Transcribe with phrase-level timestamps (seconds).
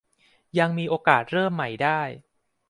[0.59, 2.01] ยังมีโอกาสเริ่มใหม่ได้